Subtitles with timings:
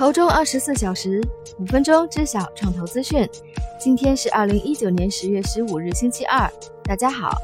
[0.00, 1.20] 投中二十四小时，
[1.58, 3.28] 五分钟知晓创投资讯。
[3.78, 6.50] 今天是二零一九年十月十五日，星期二。
[6.84, 7.36] 大家好。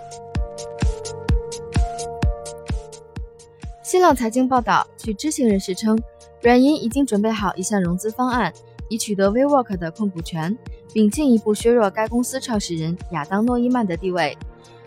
[3.82, 5.98] 新浪财经报道，据知情人士称，
[6.40, 8.50] 软银已经准备好一项融资方案，
[8.88, 10.56] 以取得 WeWork 的控股权，
[10.94, 14.34] 并进一步削弱该公司创始人亚当诺伊曼的地位。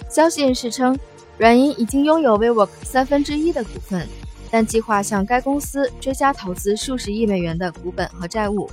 [0.09, 0.97] 消息人士称，
[1.37, 4.07] 软银已经拥有 WeWork 三分之一的股份。
[4.51, 8.69] 但计划向该公司追加投资数十亿美元的股本和债务。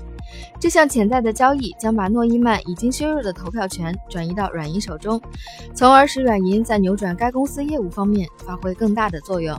[0.59, 5.20] 这项潜在的交易将把诺伊曼已经削弱的投票权转移到软银手中，
[5.74, 9.56] 从而使软银在扭转该公司业务方面发挥更大的作用。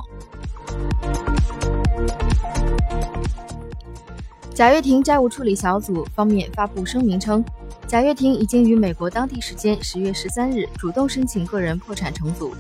[4.54, 7.46] 贾跃亭债务处理小组方面发布声明称，
[7.88, 12.54] 贾跃亭已经于美国当地时间十月十三日主动申请个人破产重组。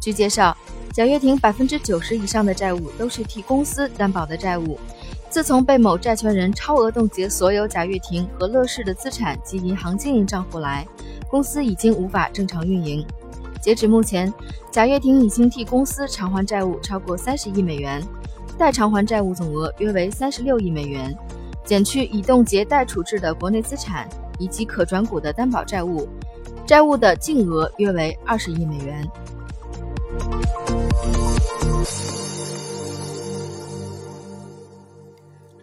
[0.00, 0.56] 据介绍。
[0.92, 4.78] 贾跃亭百分之九十以上的债务都是替公司担保的债务。
[5.28, 10.86] 自从被某债权人超额冻结所有贾跃亭和乐视的资产及银行经营账户来，
[11.28, 13.04] 公司已经无法正常运营。
[13.60, 14.32] 截止目前，
[14.70, 18.00] 贾跃亭已经替公司偿还债务超过三十亿美元，
[18.56, 21.12] 待偿还债务总额约为三十六亿美元。
[21.64, 26.08] 减去已冻结待处置的国内资产以及可转股的担保债务，
[26.66, 29.08] 债务的净额约为二十亿美元。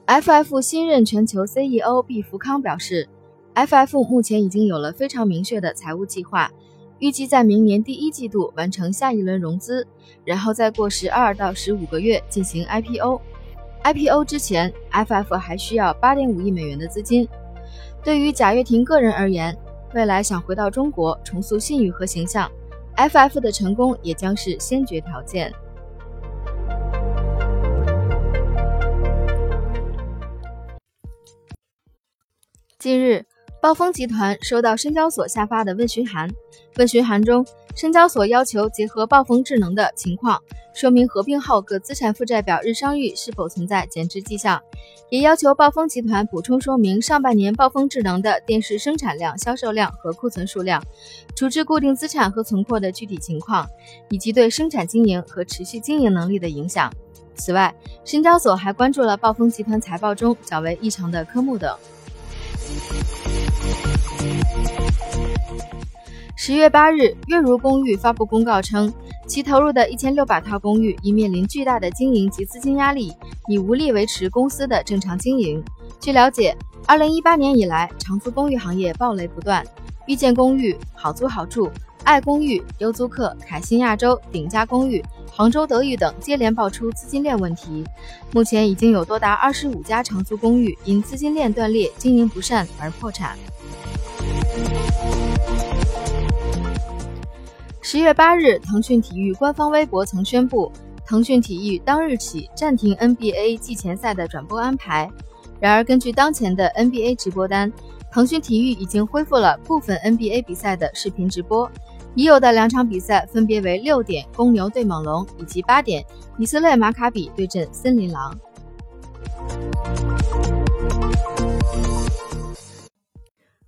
[0.08, 3.08] FF 新任全球 CEO 毕福康表示
[3.56, 6.52] ，FF 目前已经有了非常明确的财务计划，
[7.00, 9.88] 预计在明年第一季度完成下一轮融资，
[10.26, 13.22] 然后再过十二到十五个月进行 IPO。
[13.84, 17.26] IPO 之前，FF 还需要八点五亿美元的资金。
[18.04, 19.58] 对于贾跃亭个人而言，
[19.94, 22.52] 未来想回到中国重塑信誉和形象。
[22.98, 25.52] FF 的成功也将是先决条件。
[32.78, 33.26] 近日，
[33.62, 36.28] 暴风集团收到深交所下发的问询函，
[36.78, 37.46] 问询函中，
[37.76, 40.42] 深交所要求结合暴风智能的情况。
[40.74, 44.60] 说明合并后各资产负债表日商誉是否存在减值迹象，
[45.12, 50.82] 也要求暴风集团补充说明上半年暴风智能的电视生产量、销售量和库存数量，
[51.36, 53.68] 处置固定资产和存货的具体情况，
[54.10, 56.92] 以及对生产经营和持续经营能力的影响。
[57.36, 57.72] 此外，
[58.06, 61.78] 深交所还关注了暴风集团财报中较为异常的科目等。
[66.44, 68.92] 十月八日，月如公寓发布公告称，
[69.28, 73.14] 其投入的一千六百套公寓已面临巨大的经营及资金压力，
[73.48, 75.64] 已无力维持公司的正常经营。
[76.00, 76.58] 据了解，
[76.88, 79.64] 二零一八年以来，长租公寓行业暴雷不断，
[80.08, 81.70] 遇见公寓、好租好住、
[82.06, 85.00] 爱公寓、优租客、凯欣亚洲、顶家公寓、
[85.32, 87.84] 杭州德裕等接连爆出资金链问题。
[88.34, 93.38] 目前已经有多达二十五家长租公寓因资金链断裂、经营不善而破产。
[97.84, 100.72] 十月八日，腾讯体育官方微博曾宣布，
[101.04, 105.10] 腾讯体育当日起暂停 NBA 季前赛的转播安排。
[105.60, 107.74] 然而，根据当前的 NBA 直播单，
[108.12, 111.70] 腾讯体育已经恢复了部分 NBA 比赛的视频直播。
[112.14, 116.06] 已有的两场比赛分别为六点公牛对猛龙，以及八点
[116.38, 118.38] 以色列马卡比对阵森林狼。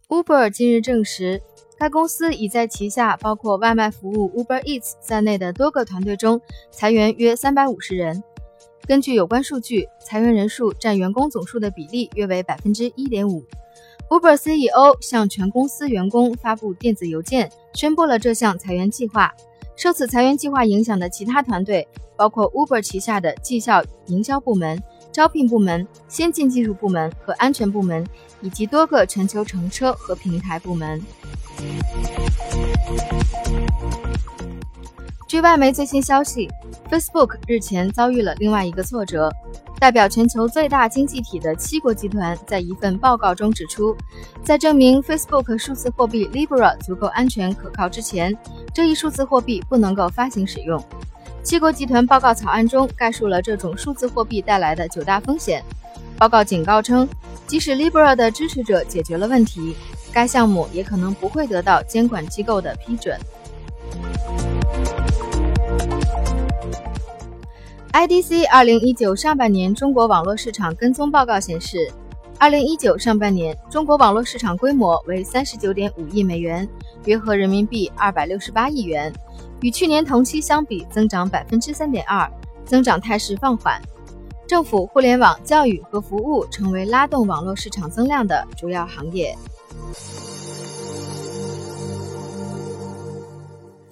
[0.07, 1.41] Uber 近日证实。
[1.83, 6.39] 该公司已在旗下包括外卖服务 Uber Eats 在内的多个团队中
[6.71, 8.23] 裁员约三百五十人。
[8.87, 13.43] 根据有关数据，裁员人数占员工总数的比例约为百分之一点五。
[14.09, 19.33] Uber CEO 向全公司员工发布电子邮件，宣布了这项裁员计划。
[19.75, 21.85] 受此裁员计划影响的其他团队
[22.15, 24.81] 包括 Uber 旗下的绩效营销部门。
[25.13, 28.03] 招聘部门、先进技术部门和安全部门，
[28.41, 30.99] 以及多个全球乘车和平台部门。
[35.27, 36.49] 据外媒最新消息
[36.89, 39.31] ，Facebook 日前遭遇了另外一个挫折。
[39.79, 43.95] 代表全球最大经济体的七国集团在一份报告中指出，
[44.41, 48.35] 在证明 Facebook 数字货币 Libra 足够安全可靠之前，
[48.73, 50.81] 这一数字货币不能够发行使用。
[51.43, 55.61] 七国集团报告草案中概述了这种数字货币带来的九大风险。
[56.17, 57.07] 报告警告称，
[57.45, 59.75] 即使 Libra 的支持者解决了问题，
[60.13, 63.19] 该项目也可能不会得到监管机构的批准。
[67.91, 71.91] IDC 二零一九上半年中国网络市场跟踪报告显示，
[72.43, 76.67] 二零一九上半年中国网络市场规模为三十九点五亿美元，
[77.05, 79.13] 约合人民币二百六十八亿元。
[79.61, 82.29] 与去年同期相比，增长百分之三点二，
[82.65, 83.81] 增长态势放缓。
[84.45, 89.33] 政府、互联网、教育和服务成为拉动网络市场增量的主要行业。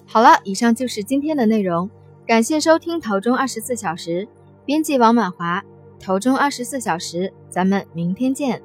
[0.04, 1.88] 好了，以上就是今天的内容，
[2.26, 4.26] 感谢收听《陶中二十四小时》，
[4.66, 5.60] 编辑王满华，
[6.02, 7.18] 《投中二十四小时》，
[7.48, 8.60] 咱们明天见。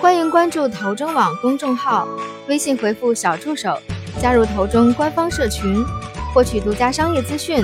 [0.00, 2.06] 欢迎关注投中网公众号，
[2.48, 3.76] 微信回复“小助手”
[4.22, 5.84] 加入投中官方社群，
[6.32, 7.60] 获取独家商业资讯，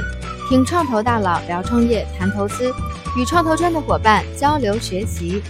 [0.49, 2.73] 听创投大佬聊创业、谈投资。
[3.17, 5.41] 与创投圈的伙伴交流学习。